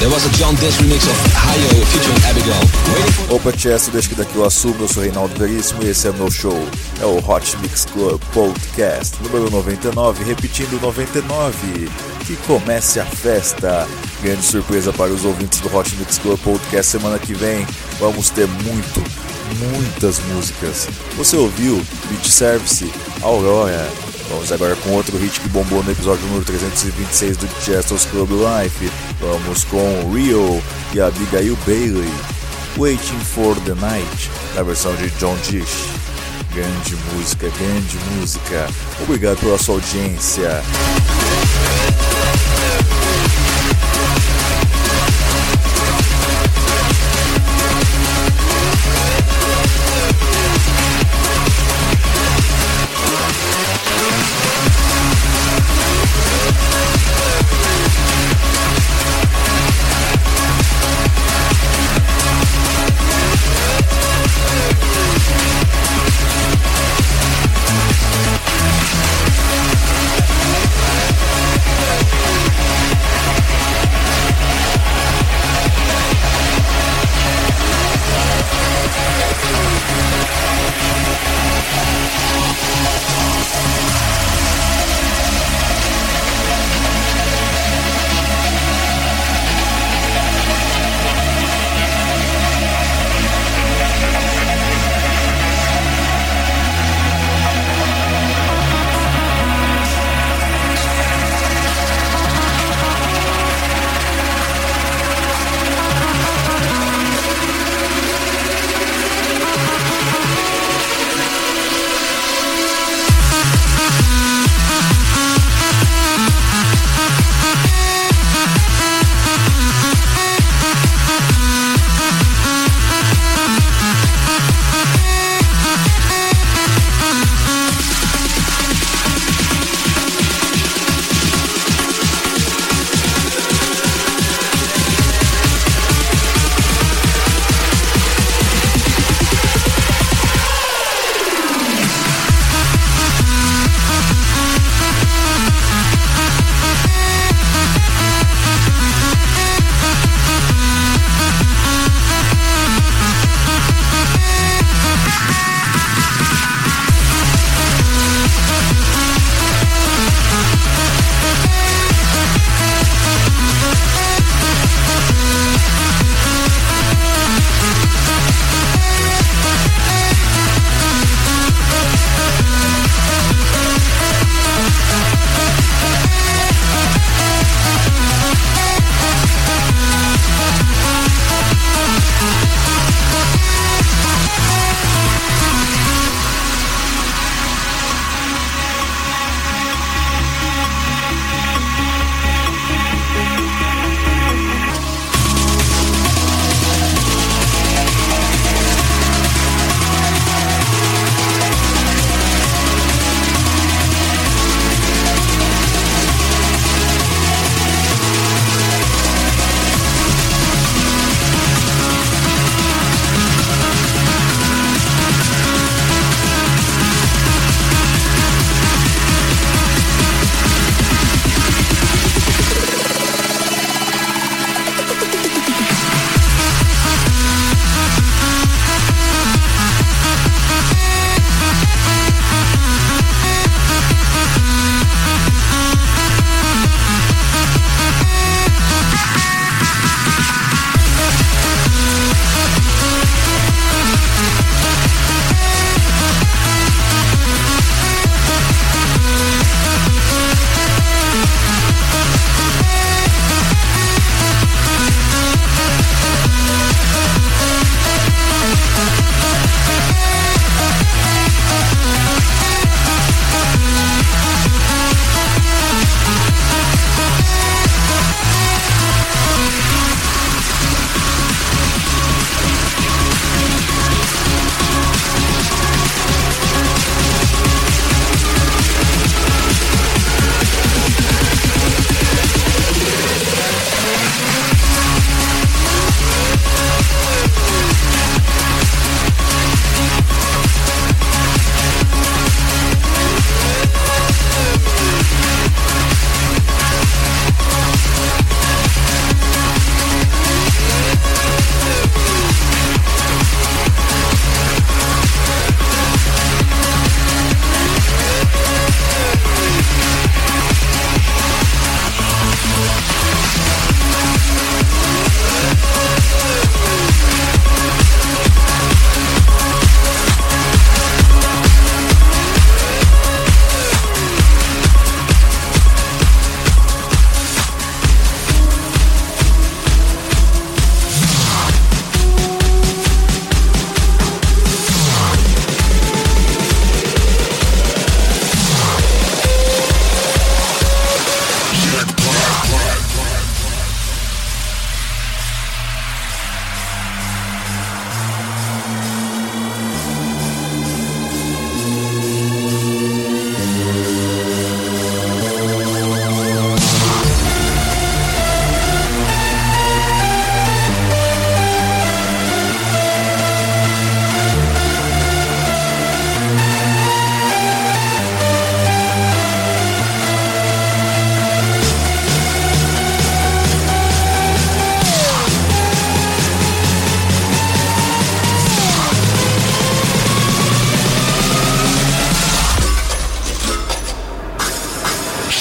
[0.00, 3.36] There was a John remix of Hayo featuring Abigail.
[3.36, 6.30] Opa, Chester, deixa que daqui eu assumo, eu sou Reinaldo Veríssimo e esse é meu
[6.30, 6.56] show.
[7.02, 11.90] É o Hot Mix Club Podcast, número 99, repetindo 99.
[12.26, 13.86] Que comece a festa.
[14.22, 17.66] Grande surpresa para os ouvintes do Hot Mix Club Podcast semana que vem.
[17.98, 19.04] Vamos ter muito,
[19.58, 20.88] muitas músicas.
[21.18, 21.76] Você ouviu
[22.08, 24.09] Beat Service, Aurora.
[24.30, 28.88] Vamos agora com outro hit que bombou no episódio número 326 do Chester's Club Life.
[29.20, 30.62] Vamos com Rio
[30.94, 32.08] e Abigail Bailey.
[32.78, 35.88] Waiting for the Night, na versão de John Dish.
[36.54, 38.68] Grande música, grande música.
[39.02, 40.62] Obrigado pela sua audiência.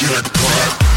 [0.10, 0.89] that part.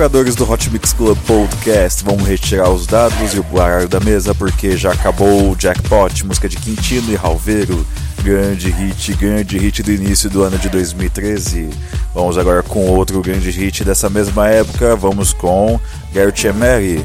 [0.00, 4.34] Jogadores do Hot Mix Club Podcast, vamos retirar os dados e o baralho da mesa
[4.34, 7.86] porque já acabou o Jackpot, música de Quintino e Ralveiro.
[8.22, 11.68] Grande hit, grande hit do início do ano de 2013.
[12.14, 14.96] Vamos agora com outro grande hit dessa mesma época.
[14.96, 15.78] Vamos com
[16.14, 17.04] Garrett Emery,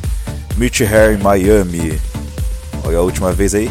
[0.55, 1.99] Mitch Hair em Miami.
[2.85, 3.69] Olha a última vez aí.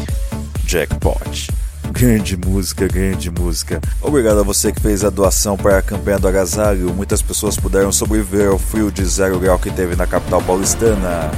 [0.67, 1.49] Jackpot.
[1.95, 3.79] Grande música, grande música.
[4.01, 6.93] Obrigado a você que fez a doação para a campanha do agasalho.
[6.93, 11.31] Muitas pessoas puderam sobreviver ao frio de zero grau que teve na capital paulistana.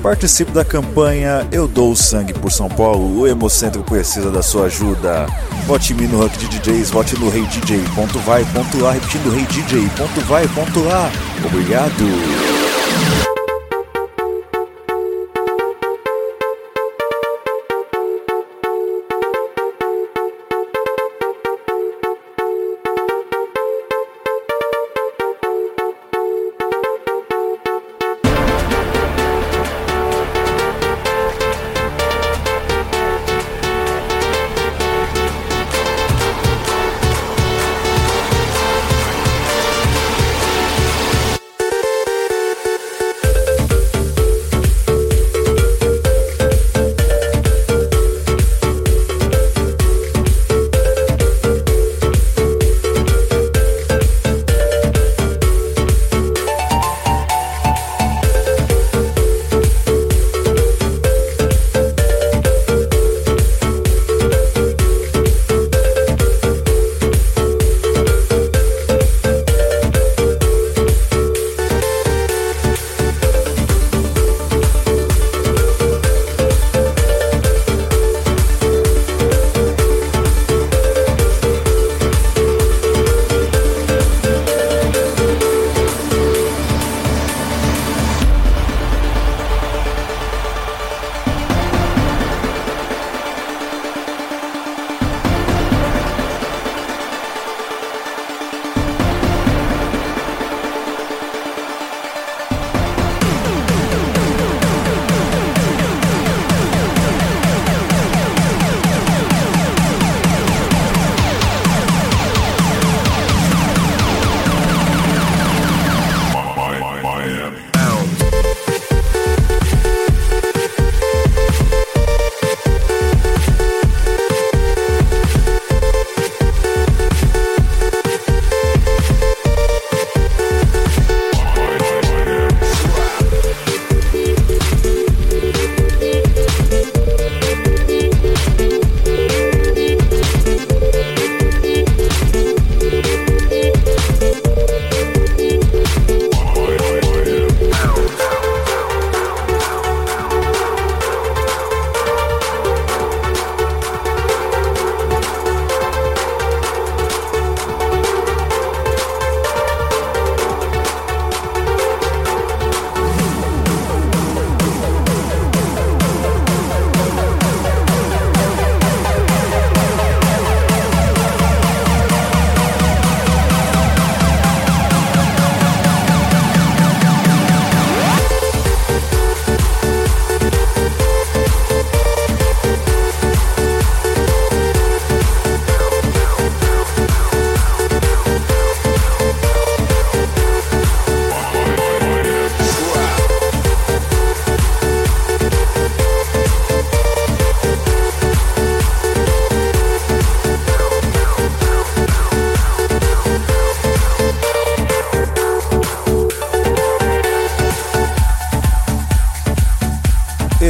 [0.00, 3.22] Participe da campanha Eu Dou Sangue por São Paulo.
[3.22, 5.26] O Hemocentro precisa da sua ajuda.
[5.66, 7.82] Vote em mim no ranking de DJs, vote no Rei DJ.
[7.92, 9.88] Ponto vai, ponto lá, repetindo Rei DJ.
[9.96, 11.10] Ponto vai, ponto lá.
[11.44, 12.53] Obrigado.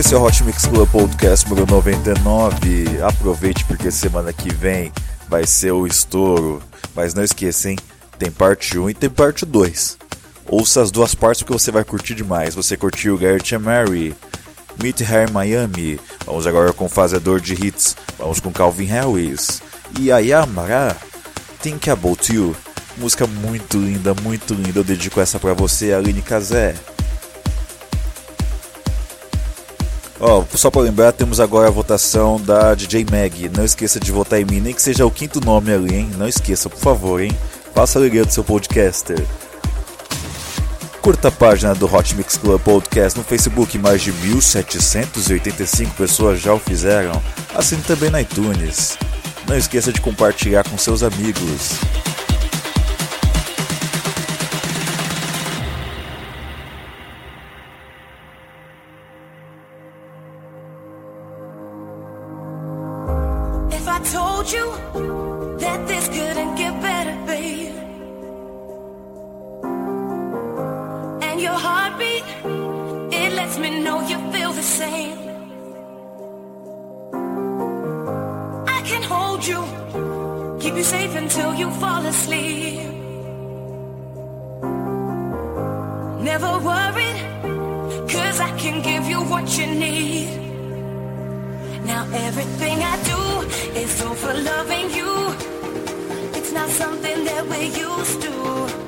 [0.05, 3.01] Esse é o Hot Mix Club Podcast número 99.
[3.03, 4.93] Aproveite porque semana que vem
[5.31, 6.63] vai ser o estouro.
[6.95, 7.79] Mas não esqueça, hein?
[8.19, 9.97] Tem parte 1 e tem parte 2.
[10.47, 12.55] Ouça as duas partes porque você vai curtir demais.
[12.55, 14.15] Você curtiu Garrett Mary,
[14.79, 15.99] Meet Hair Miami.
[16.27, 17.97] Vamos agora com Fazedor de Hits.
[18.19, 19.63] Vamos com Calvin Harris.
[19.99, 20.95] E Ayamara,
[21.63, 22.55] Think About You.
[22.99, 24.81] Música muito linda, muito linda.
[24.81, 26.75] Eu dedico essa pra você, Aline Kazé.
[30.27, 33.51] Ó, oh, só para lembrar, temos agora a votação da DJ Mag.
[33.55, 36.11] Não esqueça de votar em mim, nem que seja o quinto nome ali, hein?
[36.17, 37.31] Não esqueça, por favor, hein?
[37.75, 39.23] Faça a alegria do seu podcaster.
[41.03, 46.55] Curta a página do Hot Mix Club Podcast no Facebook, mais de 1.785 pessoas já
[46.55, 47.23] o fizeram.
[47.55, 48.97] Assine também na iTunes.
[49.47, 51.79] Não esqueça de compartilhar com seus amigos.
[63.97, 64.67] I told you
[65.63, 67.77] that this couldn't get better, babe?
[71.27, 72.25] And your heartbeat,
[73.21, 75.19] it lets me know you feel the same.
[78.77, 79.63] I can hold you,
[80.61, 82.81] keep you safe until you fall asleep.
[86.31, 87.19] Never worried,
[88.11, 90.29] cause I can give you what you need.
[91.87, 93.34] Now everything I do
[93.77, 95.13] is all for loving you.
[96.39, 98.84] It's not something that we're used to.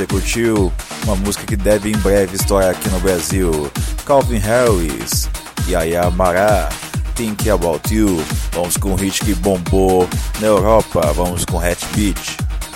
[0.00, 0.72] Você curtiu?
[1.04, 3.70] Uma música que deve em breve estourar aqui no Brasil.
[4.06, 5.28] Calvin Harris,
[5.68, 6.70] Yaya Mará,
[7.14, 8.24] Think About You.
[8.52, 10.08] Vamos com um hit que bombou
[10.40, 11.12] na Europa.
[11.12, 12.18] Vamos com Hat Beat,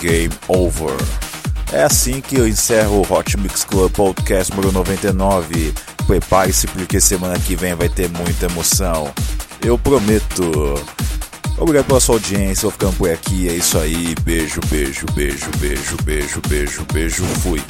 [0.03, 0.95] Game Over.
[1.73, 5.73] É assim que eu encerro o Hot Mix Club Podcast número 99.
[6.07, 9.11] Prepare-se porque semana que vem vai ter muita emoção.
[9.63, 10.75] Eu prometo.
[11.57, 13.49] Obrigado pela sua audiência, vou ficando por aqui.
[13.49, 14.15] É isso aí.
[14.23, 17.25] Beijo, beijo, beijo, beijo, beijo, beijo, beijo.
[17.43, 17.63] Fui.